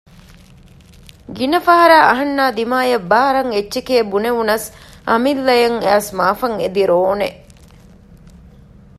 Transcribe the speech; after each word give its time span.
ގިނަ 1.35 1.59
ފަހަރަށް 1.67 2.05
އަހަންނާ 2.09 2.43
ދިމާއަށް 2.57 3.07
ބާރަށް 3.11 3.51
އެއްޗެކޭ 3.55 3.95
ބުނެވުނަސް 4.11 4.67
އަމިއްލައަށް 5.09 5.79
އައިސް 5.85 6.11
މާފަށް 6.19 6.57
އެދި 6.61 6.81
ރޯނެ 6.89 7.29